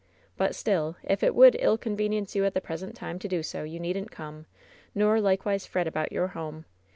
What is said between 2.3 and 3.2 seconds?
you at the pres ent time